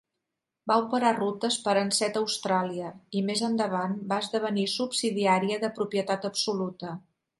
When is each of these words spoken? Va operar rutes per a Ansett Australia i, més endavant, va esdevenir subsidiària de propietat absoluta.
Va 0.69 0.75
operar 0.83 1.09
rutes 1.17 1.57
per 1.65 1.71
a 1.75 1.81
Ansett 1.87 2.17
Australia 2.21 2.89
i, 3.19 3.23
més 3.27 3.43
endavant, 3.49 3.93
va 4.15 4.19
esdevenir 4.25 4.65
subsidiària 4.77 5.61
de 5.65 5.71
propietat 5.77 6.27
absoluta. 6.33 6.97